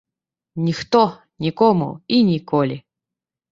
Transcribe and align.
Ніхто, 0.67 1.01
нікому 1.45 1.89
і 2.07 2.17
ніколі. 2.33 2.83